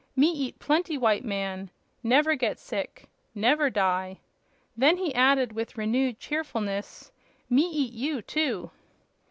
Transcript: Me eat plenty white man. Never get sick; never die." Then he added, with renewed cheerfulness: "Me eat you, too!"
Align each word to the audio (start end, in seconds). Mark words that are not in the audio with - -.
Me 0.15 0.29
eat 0.31 0.57
plenty 0.57 0.97
white 0.97 1.23
man. 1.23 1.69
Never 2.01 2.33
get 2.33 2.57
sick; 2.57 3.07
never 3.35 3.69
die." 3.69 4.19
Then 4.75 4.97
he 4.97 5.13
added, 5.13 5.51
with 5.53 5.77
renewed 5.77 6.17
cheerfulness: 6.19 7.11
"Me 7.51 7.69
eat 7.71 7.93
you, 7.93 8.23
too!" 8.23 8.71